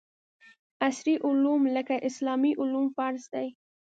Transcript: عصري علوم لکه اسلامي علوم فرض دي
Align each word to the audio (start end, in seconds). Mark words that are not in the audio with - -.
عصري 0.85 1.15
علوم 1.25 1.61
لکه 1.75 1.95
اسلامي 2.09 2.51
علوم 2.61 2.87
فرض 2.97 3.23
دي 3.33 3.47